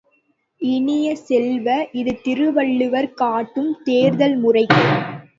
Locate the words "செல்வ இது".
1.17-2.13